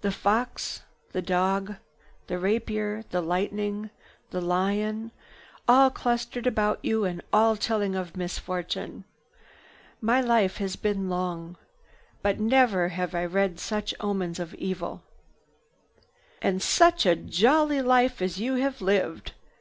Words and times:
"The 0.00 0.12
fox, 0.12 0.82
the 1.10 1.20
dog, 1.20 1.74
the 2.28 2.38
rapier, 2.38 3.02
the 3.10 3.20
lightning, 3.20 3.90
the 4.30 4.40
lion, 4.40 5.10
all 5.66 5.90
clustered 5.90 6.46
about 6.46 6.78
you 6.84 7.04
and 7.04 7.20
all 7.32 7.56
telling 7.56 7.96
of 7.96 8.16
misfortune! 8.16 9.02
My 10.00 10.20
life 10.20 10.58
has 10.58 10.76
been 10.76 11.10
long, 11.10 11.56
but 12.22 12.38
never 12.38 12.90
have 12.90 13.12
I 13.12 13.24
read 13.24 13.58
such 13.58 13.92
omens 13.98 14.38
of 14.38 14.54
evil! 14.54 15.02
"And 16.40 16.62
such 16.62 17.04
a 17.04 17.16
jolly 17.16 17.82
life 17.82 18.22
as 18.22 18.38
you 18.38 18.54
have 18.54 18.80
lived!" 18.80 19.32